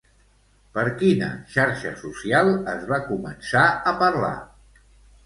[0.77, 4.33] Per quina xarxa social es va començar a parlar?